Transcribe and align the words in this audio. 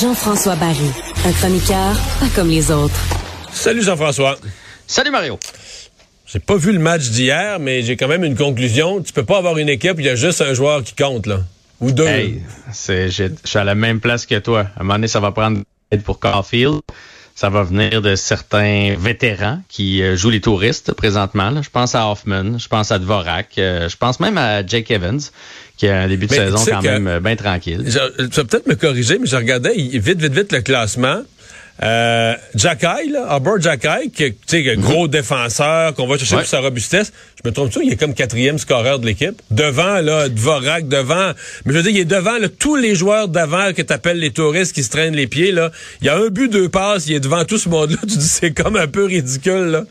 Jean-François 0.00 0.56
Barry, 0.56 0.76
un 1.24 1.32
chroniqueur 1.32 1.94
pas 2.20 2.26
comme 2.34 2.48
les 2.48 2.70
autres. 2.70 2.94
Salut 3.50 3.82
Jean-François. 3.82 4.36
Salut 4.86 5.10
Mario. 5.10 5.38
J'ai 6.26 6.38
pas 6.38 6.56
vu 6.56 6.72
le 6.72 6.78
match 6.78 7.08
d'hier, 7.08 7.58
mais 7.58 7.82
j'ai 7.82 7.96
quand 7.96 8.08
même 8.08 8.24
une 8.24 8.36
conclusion. 8.36 9.00
Tu 9.00 9.14
peux 9.14 9.24
pas 9.24 9.38
avoir 9.38 9.56
une 9.56 9.70
équipe 9.70 9.96
où 9.96 10.00
il 10.00 10.06
y 10.06 10.10
a 10.10 10.16
juste 10.16 10.42
un 10.42 10.52
joueur 10.52 10.82
qui 10.82 10.94
compte, 10.94 11.26
là. 11.26 11.40
Ou 11.80 11.92
deux. 11.92 12.06
Hey, 12.06 12.42
je 12.86 13.30
suis 13.44 13.58
à 13.58 13.64
la 13.64 13.74
même 13.74 14.00
place 14.00 14.26
que 14.26 14.38
toi. 14.38 14.66
À 14.76 14.80
un 14.80 14.82
moment 14.82 14.94
donné, 14.94 15.08
ça 15.08 15.20
va 15.20 15.32
prendre 15.32 15.60
pour 16.04 16.18
Caulfield. 16.18 16.80
Ça 17.34 17.50
va 17.50 17.64
venir 17.64 18.00
de 18.00 18.14
certains 18.14 18.94
vétérans 18.96 19.60
qui 19.68 20.02
euh, 20.02 20.14
jouent 20.14 20.30
les 20.30 20.40
touristes 20.40 20.92
présentement. 20.92 21.60
Je 21.62 21.68
pense 21.68 21.96
à 21.96 22.08
Hoffman, 22.08 22.58
je 22.58 22.68
pense 22.68 22.92
à 22.92 23.00
Dvorak, 23.00 23.58
euh, 23.58 23.88
je 23.88 23.96
pense 23.96 24.20
même 24.20 24.38
à 24.38 24.64
Jake 24.64 24.92
Evans, 24.92 25.18
qui 25.76 25.88
a 25.88 26.02
un 26.02 26.08
début 26.08 26.26
de 26.26 26.32
saison 26.32 26.64
quand 26.64 26.82
même 26.82 27.08
euh, 27.08 27.18
bien 27.18 27.34
tranquille. 27.34 27.84
tu 27.84 27.92
vas 27.92 28.44
peut-être 28.44 28.68
me 28.68 28.76
corriger, 28.76 29.18
mais 29.18 29.26
je 29.26 29.34
regardais 29.34 29.74
vite, 29.74 30.20
vite, 30.20 30.32
vite 30.32 30.52
le 30.52 30.60
classement. 30.60 31.22
Euh, 31.82 32.34
Jacky, 32.54 33.10
là, 33.10 33.26
Arbor 33.28 33.60
Jacky, 33.60 34.10
qui 34.10 34.24
est 34.24 34.76
gros 34.76 35.08
défenseur, 35.08 35.94
qu'on 35.94 36.06
va 36.06 36.16
chercher 36.18 36.36
pour 36.36 36.46
sa 36.46 36.60
robustesse. 36.60 37.12
Je 37.42 37.48
me 37.48 37.52
trompe-tu, 37.52 37.80
il 37.84 37.92
est 37.92 37.96
comme 37.96 38.14
quatrième 38.14 38.58
scoreur 38.58 39.00
de 39.00 39.06
l'équipe. 39.06 39.42
Devant, 39.50 40.00
là, 40.00 40.28
Dvorak, 40.28 40.88
devant. 40.88 41.32
Mais 41.64 41.72
je 41.72 41.78
veux 41.78 41.82
dire, 41.82 41.92
il 41.92 41.98
est 41.98 42.04
devant 42.04 42.38
là, 42.38 42.48
tous 42.48 42.76
les 42.76 42.94
joueurs 42.94 43.28
d'avant 43.28 43.72
que 43.72 43.82
t'appelles 43.82 44.18
les 44.18 44.30
touristes 44.30 44.74
qui 44.74 44.84
se 44.84 44.90
traînent 44.90 45.16
les 45.16 45.26
pieds, 45.26 45.50
là. 45.50 45.72
Il 46.00 46.06
y 46.06 46.10
a 46.10 46.16
un 46.16 46.28
but, 46.28 46.48
deux 46.48 46.68
passes, 46.68 47.06
il 47.06 47.14
est 47.14 47.20
devant 47.20 47.44
tout 47.44 47.58
ce 47.58 47.68
monde-là. 47.68 47.96
Tu 48.02 48.18
dis, 48.18 48.28
c'est 48.28 48.52
comme 48.52 48.76
un 48.76 48.86
peu 48.86 49.04
ridicule, 49.04 49.66
là. 49.66 49.84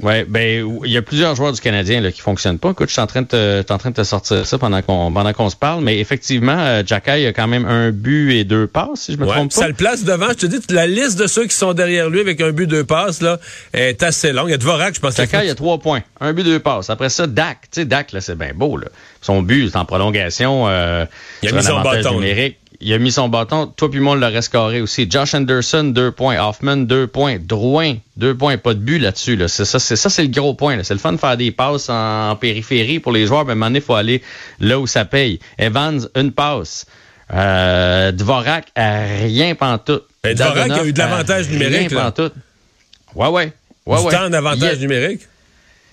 Oui, 0.00 0.24
ben 0.28 0.80
il 0.84 0.90
y 0.90 0.96
a 0.96 1.02
plusieurs 1.02 1.34
joueurs 1.34 1.52
du 1.52 1.60
Canadien 1.60 2.00
là, 2.00 2.10
qui 2.10 2.20
fonctionnent 2.20 2.58
pas. 2.58 2.70
Écoute, 2.70 2.88
je 2.88 2.92
suis 2.92 3.00
en 3.00 3.06
train 3.06 3.22
de 3.22 3.26
te, 3.26 3.72
en 3.72 3.78
train 3.78 3.90
de 3.90 3.96
te 3.96 4.04
sortir 4.04 4.46
ça 4.46 4.58
pendant 4.58 4.80
qu'on 4.82 5.12
pendant 5.12 5.32
qu'on 5.32 5.50
se 5.50 5.56
parle, 5.56 5.82
mais 5.82 5.98
effectivement, 5.98 6.58
euh, 6.58 6.82
Jacky 6.84 7.26
a 7.26 7.32
quand 7.32 7.48
même 7.48 7.64
un 7.64 7.90
but 7.90 8.32
et 8.32 8.44
deux 8.44 8.66
passes, 8.66 9.02
si 9.02 9.12
je 9.12 9.18
me 9.18 9.26
trompe 9.26 9.52
pas. 9.52 9.60
Ça 9.60 9.68
le 9.68 9.74
place 9.74 10.04
devant. 10.04 10.28
Je 10.30 10.34
te 10.34 10.46
dis, 10.46 10.60
la 10.70 10.86
liste 10.86 11.18
de 11.18 11.26
ceux 11.26 11.46
qui 11.46 11.54
sont 11.54 11.72
derrière 11.72 12.08
lui 12.10 12.20
avec 12.20 12.40
un 12.40 12.52
but 12.52 12.66
deux 12.66 12.84
passes 12.84 13.20
là 13.20 13.38
est 13.72 14.02
assez 14.02 14.32
longue. 14.32 14.48
Il 14.48 14.52
y 14.52 14.54
a 14.54 14.58
Dvorak, 14.58 14.94
je 14.94 15.00
pense. 15.00 15.16
Jacky, 15.16 15.36
il 15.42 15.46
y 15.46 15.50
a 15.50 15.54
trois 15.54 15.78
points, 15.78 16.02
un 16.20 16.32
but 16.32 16.44
deux 16.44 16.60
passes. 16.60 16.90
Après 16.90 17.08
ça, 17.08 17.26
Dak, 17.26 17.58
tu 17.62 17.80
sais, 17.80 17.84
Dak 17.84 18.12
là, 18.12 18.20
c'est 18.20 18.36
bien 18.36 18.52
beau 18.54 18.76
là. 18.76 18.86
Son 19.20 19.42
but, 19.42 19.70
c'est 19.70 19.76
en 19.76 19.84
prolongation. 19.84 20.68
Euh, 20.68 21.04
il 21.42 21.50
a 21.50 21.52
mis 21.52 21.62
son 21.62 21.80
bâton 21.80 22.14
numérique 22.14 22.58
il 22.82 22.92
a 22.92 22.98
mis 22.98 23.12
son 23.12 23.28
bâton. 23.28 23.66
Toi 23.66 23.90
puis 23.90 24.00
moi, 24.00 24.12
on 24.12 24.16
l'aurait 24.16 24.42
scoré 24.42 24.80
aussi. 24.80 25.08
Josh 25.08 25.34
Anderson, 25.34 25.84
deux 25.84 26.10
points. 26.10 26.36
Hoffman, 26.44 26.78
deux 26.78 27.06
points. 27.06 27.36
Drouin, 27.40 27.96
deux 28.16 28.36
points. 28.36 28.58
Pas 28.58 28.74
de 28.74 28.80
but 28.80 28.98
là-dessus. 28.98 29.36
Là. 29.36 29.48
C'est 29.48 29.64
ça, 29.64 29.78
c'est 29.78 29.96
ça, 29.96 30.10
c'est 30.10 30.22
le 30.22 30.28
gros 30.28 30.54
point. 30.54 30.82
C'est 30.82 30.94
le 30.94 31.00
fun 31.00 31.12
de 31.12 31.16
faire 31.16 31.36
des 31.36 31.52
passes 31.52 31.88
en, 31.88 32.36
périphérie 32.36 32.98
pour 32.98 33.12
les 33.12 33.26
joueurs, 33.26 33.44
mais 33.44 33.54
donné, 33.54 33.78
il 33.78 33.84
faut 33.84 33.94
aller 33.94 34.22
là 34.58 34.80
où 34.80 34.86
ça 34.86 35.04
paye. 35.04 35.38
Evans, 35.58 36.08
une 36.16 36.32
passe. 36.32 36.86
Euh, 37.32 38.12
Dvorak, 38.12 38.66
rien 38.76 39.54
pantoute. 39.54 40.04
Et 40.24 40.34
Dvorak 40.34 40.70
a 40.70 40.84
eu 40.84 40.92
de 40.92 40.98
l'avantage 40.98 41.48
numérique. 41.48 41.90
Rien 41.90 42.02
pantoute. 42.02 42.34
Ouais, 43.14 43.28
ouais. 43.28 43.52
ouais, 43.86 43.98
du 43.98 44.04
ouais. 44.04 44.12
temps 44.12 44.28
d'avantage 44.28 44.78
numérique. 44.80 45.22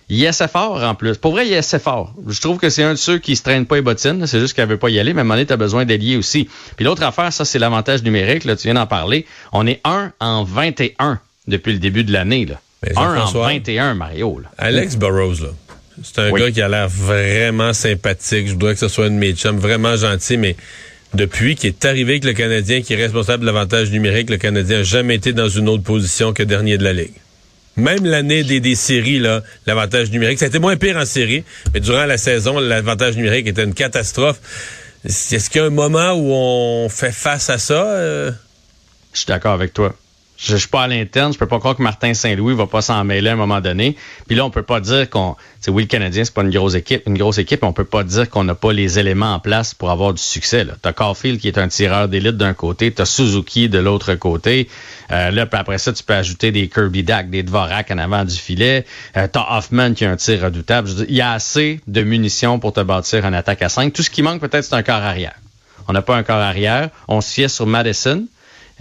Il 0.09 0.23
essaie 0.23 0.47
fort 0.47 0.83
en 0.83 0.95
plus. 0.95 1.17
Pour 1.17 1.33
vrai, 1.33 1.47
il 1.47 1.53
essaie 1.53 1.79
fort. 1.79 2.13
Je 2.27 2.41
trouve 2.41 2.57
que 2.57 2.69
c'est 2.69 2.83
un 2.83 2.93
de 2.93 2.97
ceux 2.97 3.19
qui 3.19 3.35
se 3.35 3.43
traîne 3.43 3.67
pas 3.67 3.75
les 3.75 3.81
bottines. 3.81 4.25
C'est 4.25 4.39
juste 4.39 4.55
qu'elle 4.55 4.67
veut 4.67 4.77
pas 4.77 4.89
y 4.89 4.99
aller, 4.99 5.13
mais 5.13 5.19
à 5.19 5.21
un 5.21 5.23
moment 5.23 5.35
donné, 5.35 5.45
tu 5.45 5.53
as 5.53 5.57
besoin 5.57 5.85
d'allier 5.85 6.17
aussi. 6.17 6.49
Puis 6.75 6.83
l'autre 6.83 7.03
affaire, 7.03 7.31
ça, 7.31 7.45
c'est 7.45 7.59
l'avantage 7.59 8.02
numérique. 8.02 8.43
Là, 8.43 8.55
tu 8.55 8.63
viens 8.63 8.73
d'en 8.73 8.87
parler. 8.87 9.25
On 9.52 9.67
est 9.67 9.80
1 9.83 10.13
en 10.19 10.43
21 10.43 11.19
depuis 11.47 11.73
le 11.73 11.80
début 11.80 12.03
de 12.03 12.11
l'année. 12.11 12.47
1 12.95 13.15
en 13.19 13.31
21, 13.31 13.93
Mario. 13.93 14.39
Là. 14.39 14.49
Alex 14.57 14.95
Burrows, 14.95 15.43
là. 15.43 15.49
C'est 16.02 16.19
un 16.19 16.31
gars 16.31 16.49
qui 16.49 16.61
a 16.61 16.69
l'air 16.69 16.87
vraiment 16.87 17.73
sympathique. 17.73 18.47
Je 18.47 18.53
voudrais 18.53 18.73
que 18.73 18.80
ce 18.80 18.87
soit 18.87 19.05
un 19.05 19.09
de 19.09 19.15
mes 19.15 19.33
chums, 19.33 19.59
vraiment 19.59 19.95
gentil, 19.97 20.37
mais 20.37 20.55
depuis 21.14 21.55
qu'il 21.55 21.67
est 21.67 21.86
arrivé 21.86 22.14
avec 22.14 22.23
le 22.23 22.33
Canadien, 22.33 22.81
qui 22.81 22.93
est 22.93 22.95
responsable 22.95 23.42
de 23.42 23.45
l'avantage 23.45 23.92
numérique, 23.92 24.30
le 24.30 24.37
Canadien 24.37 24.77
n'a 24.77 24.83
jamais 24.83 25.15
été 25.15 25.33
dans 25.33 25.49
une 25.49 25.67
autre 25.67 25.83
position 25.83 26.33
que 26.33 26.42
dernier 26.43 26.77
de 26.77 26.83
la 26.83 26.93
Ligue. 26.93 27.14
Même 27.77 28.05
l'année 28.05 28.43
des, 28.43 28.59
des 28.59 28.75
séries, 28.75 29.19
là, 29.19 29.41
l'avantage 29.65 30.11
numérique, 30.11 30.39
ça 30.39 30.45
a 30.45 30.47
été 30.49 30.59
moins 30.59 30.75
pire 30.75 30.97
en 30.97 31.05
série, 31.05 31.43
mais 31.73 31.80
durant 31.80 32.05
la 32.05 32.17
saison, 32.17 32.59
l'avantage 32.59 33.15
numérique 33.15 33.47
était 33.47 33.63
une 33.63 33.73
catastrophe. 33.73 34.39
Est-ce 35.05 35.49
qu'il 35.49 35.61
y 35.61 35.63
a 35.63 35.67
un 35.67 35.69
moment 35.69 36.11
où 36.13 36.31
on 36.33 36.89
fait 36.89 37.13
face 37.13 37.49
à 37.49 37.57
ça? 37.57 37.85
Euh? 37.85 38.31
Je 39.13 39.19
suis 39.19 39.27
d'accord 39.27 39.53
avec 39.53 39.73
toi. 39.73 39.95
Je, 40.42 40.55
suis 40.55 40.67
pas 40.67 40.83
à 40.83 40.88
l'interne, 40.88 41.33
je 41.33 41.38
peux 41.38 41.48
pas 41.48 41.60
croire 41.60 41.76
que 41.76 41.83
Martin 41.83 42.14
Saint-Louis 42.14 42.55
va 42.55 42.66
pas 42.66 42.82
s'en 42.82 43.04
mêler 43.04 43.30
à 43.30 43.33
un 43.33 43.36
moment 43.36 43.60
donné. 43.60 43.98
Puis 44.27 44.36
là, 44.36 44.45
on 44.45 44.50
peut 44.50 44.64
pas 44.64 44.80
dire 44.80 45.10
qu'on, 45.10 45.36
c'est 45.60 45.70
oui, 45.70 45.83
le 45.83 45.88
Canadien, 45.88 46.23
c'est 46.23 46.33
pas 46.33 46.44
une 46.44 46.50
grosse 46.50 46.76
équipe, 46.76 47.04
une 47.08 47.17
grosse 47.17 47.38
équipe, 47.38 47.64
on 47.64 47.73
peut 47.73 47.83
pas 47.83 48.04
dire 48.04 48.30
qu'on 48.30 48.45
n'a 48.45 48.55
pas 48.55 48.72
les 48.72 48.99
éléments 48.99 49.33
en 49.33 49.39
place 49.39 49.73
pour 49.73 49.92
avoir 49.92 50.14
du 50.14 50.22
succès. 50.22 50.64
Là. 50.64 50.73
T'as 50.82 50.94
Caulfield 50.94 51.39
qui 51.39 51.48
est 51.49 51.58
un 51.58 51.67
tireur 51.67 52.08
d'élite 52.08 52.38
d'un 52.38 52.54
côté, 52.54 52.92
t'as 52.92 53.05
Suzuki 53.05 53.67
de 53.67 53.80
l'autre 53.80 54.16
côté. 54.16 54.70
Euh, 55.11 55.32
là, 55.32 55.45
puis 55.45 55.60
après 55.60 55.78
ça, 55.78 55.92
tu 55.92 56.04
peux 56.04 56.14
ajouter 56.14 56.52
des 56.52 56.70
Kirby 56.70 57.04
Dack, 57.04 57.30
des 57.30 57.44
Dvorak 57.44 57.92
en 57.92 57.98
avant 57.98 58.23
du 58.23 58.36
filet. 58.36 58.86
Euh, 59.17 59.28
t'as 59.32 59.58
Hoffman 59.58 59.94
qui 59.94 60.05
a 60.05 60.11
un 60.11 60.16
tir 60.16 60.42
redoutable. 60.42 60.89
il 61.08 61.16
y 61.16 61.22
a 61.22 61.33
assez 61.33 61.82
de 61.88 62.02
munitions 62.02 62.60
pour 62.60 62.73
te 62.73 62.82
bâtir 62.82 63.26
en 63.26 63.33
attaque 63.33 63.61
à 63.61 63.70
5. 63.70 63.92
Tout 63.92 64.04
ce 64.04 64.10
qui 64.10 64.22
manque 64.22 64.39
peut-être, 64.39 64.64
c'est 64.64 64.76
un 64.76 64.83
corps 64.83 64.95
arrière. 64.95 65.36
On 65.89 65.94
n'a 65.94 66.02
pas 66.02 66.16
un 66.16 66.23
corps 66.23 66.38
arrière. 66.38 66.89
On 67.08 67.20
se 67.20 67.33
fiait 67.33 67.48
sur 67.48 67.66
Madison. 67.66 68.26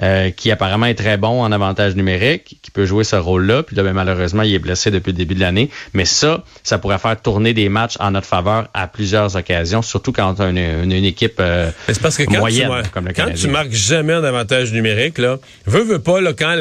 Euh, 0.01 0.31
qui 0.31 0.53
apparemment 0.53 0.87
est 0.87 0.95
très 0.95 1.17
bon 1.17 1.43
en 1.43 1.51
avantage 1.51 1.97
numérique, 1.97 2.59
qui 2.63 2.71
peut 2.71 2.87
jouer 2.87 3.03
ce 3.03 3.17
rôle-là. 3.17 3.65
Puis 3.65 3.75
là, 3.75 3.83
ben, 3.83 3.93
malheureusement, 3.93 4.45
il 4.45 4.55
est 4.55 4.61
blessé 4.61 4.93
depuis 4.93 5.11
le 5.11 5.17
début 5.17 5.35
de 5.35 5.41
l'année. 5.41 5.71
Mais 5.93 6.05
ça, 6.05 6.45
ça 6.63 6.79
pourrait 6.79 6.99
faire 6.99 7.21
tourner 7.21 7.53
des 7.53 7.69
matchs 7.69 7.97
en 7.99 8.13
notre 8.13 8.29
faveur 8.29 8.69
à 8.75 8.87
plusieurs 8.87 9.35
occasions, 9.35 9.83
surtout 9.83 10.13
quand 10.13 10.37
on 10.39 10.57
a 10.57 10.83
une, 10.85 10.93
équipe 10.93 11.39
euh, 11.41 11.73
C'est 11.89 12.01
parce 12.01 12.17
que 12.17 12.23
quand 12.23 12.39
moyenne, 12.39 12.71
tu, 12.85 12.91
comme 12.91 13.09
le 13.09 13.13
Quand 13.13 13.33
tu 13.35 13.49
marques 13.49 13.73
jamais 13.73 14.15
en 14.15 14.23
avantage 14.23 14.73
numérique, 14.73 15.19
là, 15.19 15.39
veux, 15.67 15.83
veux 15.83 15.99
pas, 15.99 16.21
là, 16.21 16.33
quand 16.33 16.55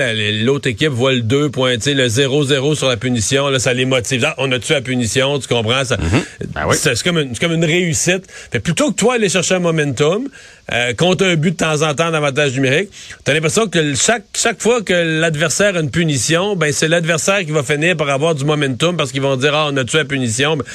l'autre 0.44 0.70
équipe 0.70 0.90
voit 0.90 1.14
le 1.14 1.22
2 1.22 1.52
pointer, 1.52 1.94
le 1.94 2.08
0-0 2.08 2.74
sur 2.74 2.88
la 2.88 2.98
punition, 2.98 3.50
là, 3.50 3.60
ça 3.60 3.72
les 3.72 3.86
motive. 3.86 4.26
Ah, 4.26 4.34
on 4.40 4.52
a 4.52 4.58
tué 4.58 4.74
la 4.74 4.82
punition, 4.82 5.38
tu 5.38 5.48
comprends? 5.48 5.86
Ça, 5.86 5.98
mm-hmm. 5.98 6.48
ben 6.56 6.64
C'est 6.74 7.04
comme, 7.04 7.20
une, 7.20 7.38
comme 7.38 7.54
une 7.54 7.66
réussite. 7.66 8.24
Fait 8.52 8.60
plutôt 8.60 8.90
que 8.90 8.96
toi 8.96 9.14
aller 9.14 9.30
chercher 9.30 9.54
un 9.54 9.60
momentum, 9.60 10.28
euh, 10.74 10.94
contre 10.94 11.26
un 11.26 11.36
but 11.36 11.52
de 11.52 11.58
temps 11.58 11.82
en 11.82 11.94
temps 11.94 12.12
d'avantage 12.12 12.54
numérique, 12.54 12.90
t'as 13.24 13.34
l'impression 13.34 13.68
que 13.68 13.96
chaque, 13.96 14.26
chaque 14.36 14.62
fois 14.62 14.82
que 14.82 14.94
l'adversaire 14.94 15.76
a 15.78 15.80
une 15.80 15.92
punition, 15.92 16.56
ben 16.56 16.74
c'est 16.74 16.90
l'adversaire 16.90 17.40
qui 17.40 17.52
va 17.52 17.64
finir 17.64 17.96
par 17.96 18.10
avoir 18.10 18.36
du 18.36 18.44
momentum 18.44 18.98
parce 18.98 19.12
qu'ils 19.12 19.22
vont 19.22 19.38
dire 19.38 19.56
ah 19.56 19.70
on 19.72 19.78
a 19.78 19.86
tué 19.86 20.00
la 20.00 20.06
punition. 20.06 20.58
Ben, 20.58 20.66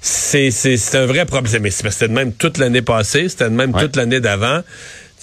c'est 0.00 0.50
c'est 0.50 0.94
un 0.96 1.06
vrai 1.06 1.26
problème. 1.26 1.62
Mais 1.62 1.70
c'était 1.70 2.08
de 2.08 2.12
même 2.12 2.32
toute 2.32 2.58
l'année 2.58 2.82
passée, 2.82 3.28
c'était 3.28 3.50
de 3.50 3.54
même 3.54 3.72
toute 3.72 3.96
l'année 3.96 4.20
d'avant. 4.20 4.60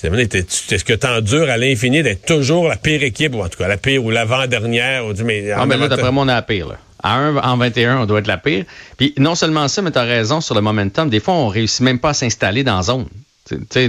Est-ce 0.03 0.83
que 0.83 0.93
t'endures 0.93 1.49
à 1.49 1.57
l'infini 1.57 2.03
d'être 2.03 2.25
toujours 2.25 2.67
la 2.67 2.75
pire 2.75 3.01
équipe, 3.01 3.33
ou 3.33 3.41
en 3.41 3.49
tout 3.49 3.57
cas 3.57 3.67
la 3.67 3.77
pire 3.77 4.03
ou 4.03 4.11
l'avant-dernière? 4.11 5.03
Mais, 5.23 5.51
ah, 5.51 5.65
mais 5.65 5.77
là, 5.77 5.87
d'après 5.87 6.11
moi, 6.11 6.23
on 6.23 6.29
est 6.29 6.33
la 6.33 6.43
pire. 6.43 6.67
Là. 6.67 6.77
À 7.01 7.15
1 7.15 7.37
en 7.37 7.57
21, 7.57 8.01
on 8.01 8.05
doit 8.05 8.19
être 8.19 8.27
la 8.27 8.37
pire. 8.37 8.65
Puis 8.97 9.13
non 9.17 9.33
seulement 9.33 9.67
ça, 9.67 9.81
mais 9.81 9.91
tu 9.91 9.97
as 9.97 10.03
raison 10.03 10.41
sur 10.41 10.53
le 10.53 10.61
momentum. 10.61 11.09
Des 11.09 11.19
fois, 11.19 11.33
on 11.33 11.47
réussit 11.47 11.81
même 11.81 11.99
pas 11.99 12.09
à 12.09 12.13
s'installer 12.13 12.63
dans 12.63 12.77
la 12.77 12.83
zone 12.83 13.07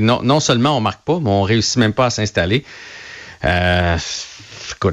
non, 0.00 0.40
seulement 0.40 0.76
on 0.76 0.80
marque 0.80 1.04
pas, 1.04 1.18
mais 1.20 1.30
on 1.30 1.42
réussit 1.42 1.76
même 1.76 1.92
pas 1.92 2.06
à 2.06 2.10
s'installer. 2.10 2.64
Euh, 3.44 3.96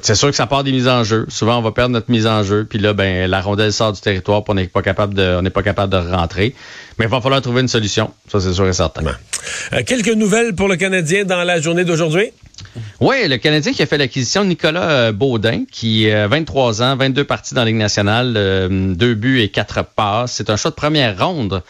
c'est 0.02 0.16
sûr 0.16 0.30
que 0.30 0.36
ça 0.36 0.48
part 0.48 0.64
des 0.64 0.72
mises 0.72 0.88
en 0.88 1.04
jeu. 1.04 1.26
Souvent, 1.30 1.58
on 1.58 1.62
va 1.62 1.72
perdre 1.72 1.94
notre 1.94 2.10
mise 2.10 2.28
en 2.28 2.44
jeu, 2.44 2.66
puis 2.70 2.80
là, 2.80 2.94
ben, 2.94 3.30
la 3.30 3.42
rondelle 3.42 3.74
sort 3.74 3.94
du 3.94 4.02
territoire, 4.02 4.44
puis 4.44 4.52
on 4.52 4.56
n'est 4.56 4.68
pas 4.68 4.82
capable 4.82 5.14
de, 5.14 5.36
on 5.38 5.42
n'est 5.42 5.50
pas 5.50 5.64
capable 5.64 5.92
de 5.92 5.98
rentrer. 5.98 6.56
Mais 6.98 7.06
il 7.06 7.12
va 7.12 7.22
falloir 7.22 7.42
trouver 7.42 7.62
une 7.62 7.68
solution. 7.68 8.12
Ça, 8.32 8.40
c'est 8.40 8.54
sûr 8.54 8.68
et 8.68 8.74
certain. 8.74 9.04
Euh, 9.74 9.84
quelques 9.86 10.10
nouvelles 10.10 10.56
pour 10.56 10.68
le 10.68 10.76
Canadien 10.76 11.26
dans 11.26 11.44
la 11.44 11.60
journée 11.60 11.84
d'aujourd'hui? 11.84 12.32
Oui, 13.00 13.28
le 13.28 13.38
Canadien 13.38 13.74
qui 13.74 13.82
a 13.82 13.86
fait 13.86 13.98
l'acquisition 13.98 14.44
de 14.44 14.50
Nicolas 14.50 14.90
euh, 14.90 15.12
Baudin, 15.12 15.64
qui 15.72 16.10
a 16.10 16.28
23 16.28 16.82
ans, 16.82 16.96
22 16.96 17.24
parties 17.24 17.54
dans 17.54 17.62
la 17.62 17.68
Ligue 17.68 17.76
nationale, 17.76 18.34
deux 18.96 19.16
buts 19.16 19.42
et 19.42 19.50
quatre 19.50 19.84
passes. 19.84 20.34
C'est 20.34 20.50
un 20.50 20.58
choix 20.58 20.72
de 20.72 20.76
première 20.76 21.18
ronde. 21.26 21.64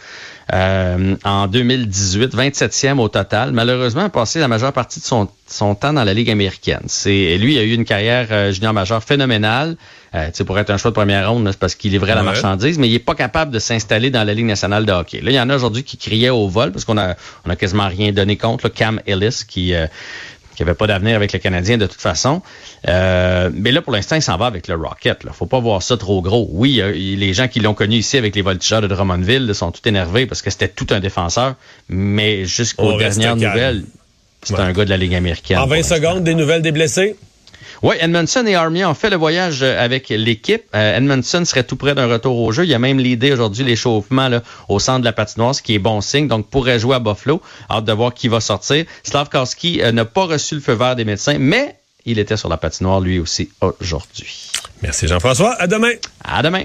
Euh, 0.54 1.16
en 1.24 1.48
2018, 1.48 2.36
27e 2.36 3.00
au 3.00 3.08
total. 3.08 3.50
Malheureusement, 3.50 4.02
a 4.02 4.08
passé 4.08 4.38
la 4.38 4.46
majeure 4.46 4.72
partie 4.72 5.00
de 5.00 5.04
son, 5.04 5.28
son 5.48 5.74
temps 5.74 5.92
dans 5.92 6.04
la 6.04 6.14
Ligue 6.14 6.30
américaine. 6.30 6.84
C'est 6.86 7.36
lui 7.36 7.54
il 7.54 7.58
a 7.58 7.64
eu 7.64 7.72
une 7.72 7.84
carrière 7.84 8.28
euh, 8.30 8.52
junior 8.52 8.72
majeure 8.72 9.02
phénoménale. 9.02 9.76
Euh, 10.14 10.30
pour 10.46 10.56
être 10.58 10.70
un 10.70 10.76
choix 10.76 10.92
de 10.92 10.94
première 10.94 11.28
ronde, 11.30 11.48
c'est 11.50 11.58
parce 11.58 11.74
qu'il 11.74 11.90
livrait 11.90 12.14
la 12.14 12.22
marchandise, 12.22 12.78
mais 12.78 12.88
il 12.88 12.94
est 12.94 13.00
pas 13.00 13.16
capable 13.16 13.50
de 13.50 13.58
s'installer 13.58 14.10
dans 14.10 14.22
la 14.22 14.34
Ligue 14.34 14.46
nationale 14.46 14.86
de 14.86 14.92
hockey. 14.92 15.20
Là, 15.20 15.32
il 15.32 15.34
y 15.34 15.40
en 15.40 15.50
a 15.50 15.56
aujourd'hui 15.56 15.82
qui 15.82 15.96
criaient 15.96 16.30
au 16.30 16.46
vol 16.46 16.70
parce 16.70 16.84
qu'on 16.84 16.96
a 16.96 17.16
on 17.44 17.50
a 17.50 17.56
quasiment 17.56 17.88
rien 17.88 18.12
donné 18.12 18.36
contre. 18.36 18.68
Cam 18.68 19.00
Ellis 19.06 19.42
qui 19.46 19.74
euh, 19.74 19.88
qui 20.56 20.62
avait 20.62 20.74
pas 20.74 20.86
d'avenir 20.86 21.14
avec 21.14 21.32
le 21.32 21.38
Canadien 21.38 21.78
de 21.78 21.86
toute 21.86 22.00
façon. 22.00 22.42
Euh, 22.88 23.50
mais 23.52 23.70
là, 23.70 23.82
pour 23.82 23.92
l'instant, 23.92 24.16
il 24.16 24.22
s'en 24.22 24.36
va 24.36 24.46
avec 24.46 24.66
le 24.66 24.74
Rocket. 24.74 25.22
Là. 25.24 25.32
Faut 25.32 25.46
pas 25.46 25.60
voir 25.60 25.82
ça 25.82 25.96
trop 25.96 26.22
gros. 26.22 26.48
Oui, 26.50 26.82
les 26.94 27.34
gens 27.34 27.46
qui 27.46 27.60
l'ont 27.60 27.74
connu 27.74 27.96
ici 27.96 28.16
avec 28.16 28.34
les 28.34 28.42
voltigeurs 28.42 28.80
de 28.80 28.88
Drummondville 28.88 29.54
sont 29.54 29.70
tout 29.70 29.86
énervés 29.86 30.26
parce 30.26 30.42
que 30.42 30.50
c'était 30.50 30.68
tout 30.68 30.86
un 30.90 31.00
défenseur. 31.00 31.54
Mais 31.88 32.44
jusqu'aux 32.46 32.96
dernières 32.96 33.36
nouvelles, 33.36 33.84
c'est 34.42 34.58
un 34.58 34.72
gars 34.72 34.84
de 34.84 34.90
la 34.90 34.96
Ligue 34.96 35.14
américaine. 35.14 35.58
En 35.58 35.66
20 35.66 35.82
secondes, 35.82 36.24
des 36.24 36.34
nouvelles 36.34 36.62
des 36.62 36.72
blessés? 36.72 37.16
Oui, 37.82 37.96
Edmondson 38.00 38.44
et 38.46 38.54
Army 38.54 38.84
ont 38.84 38.94
fait 38.94 39.10
le 39.10 39.16
voyage 39.16 39.62
avec 39.62 40.08
l'équipe. 40.08 40.62
Edmondson 40.72 41.44
serait 41.44 41.64
tout 41.64 41.76
près 41.76 41.94
d'un 41.94 42.06
retour 42.06 42.38
au 42.38 42.52
jeu. 42.52 42.64
Il 42.64 42.74
a 42.74 42.78
même 42.78 42.98
l'idée 42.98 43.32
aujourd'hui 43.32 43.64
l'échauffement 43.64 44.30
au 44.68 44.78
centre 44.78 45.00
de 45.00 45.04
la 45.04 45.12
patinoire, 45.12 45.54
ce 45.54 45.62
qui 45.62 45.74
est 45.74 45.78
bon 45.78 46.00
signe. 46.00 46.28
Donc, 46.28 46.48
pourrait 46.48 46.78
jouer 46.78 46.96
à 46.96 46.98
Buffalo. 47.00 47.40
Hâte 47.70 47.84
de 47.84 47.92
voir 47.92 48.14
qui 48.14 48.28
va 48.28 48.40
sortir. 48.40 48.84
Slavkowski 49.02 49.80
n'a 49.92 50.04
pas 50.04 50.24
reçu 50.24 50.54
le 50.54 50.60
feu 50.60 50.74
vert 50.74 50.96
des 50.96 51.04
médecins, 51.04 51.36
mais 51.38 51.76
il 52.04 52.18
était 52.18 52.36
sur 52.36 52.48
la 52.48 52.56
patinoire 52.56 53.00
lui 53.00 53.18
aussi 53.18 53.50
aujourd'hui. 53.60 54.50
Merci 54.82 55.08
Jean-François. 55.08 55.54
À 55.60 55.66
demain. 55.66 55.92
À 56.22 56.42
demain. 56.42 56.64